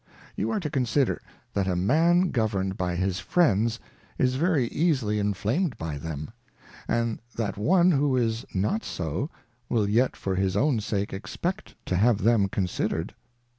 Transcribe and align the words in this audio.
You 0.35 0.49
are 0.49 0.59
to 0.59 0.69
consider, 0.71 1.21
that 1.53 1.67
a 1.67 1.75
Man 1.75 2.31
govern 2.31 2.71
'd 2.71 2.75
by 2.75 2.95
his 2.95 3.19
Friends, 3.19 3.79
is 4.17 4.33
very 4.33 4.65
easily 4.69 5.19
in 5.19 5.35
flamed 5.35 5.77
by 5.77 5.99
them; 5.99 6.31
and 6.87 7.19
that 7.35 7.55
one 7.55 7.91
who 7.91 8.17
is 8.17 8.43
not 8.51 8.83
so, 8.83 9.29
will 9.69 9.87
yet 9.87 10.15
for 10.15 10.33
his 10.33 10.57
own 10.57 10.79
sake 10.79 11.13
expect 11.13 11.75
to 11.85 11.95
have 11.95 12.17
them 12.23 12.49
consider'd. 12.49 13.13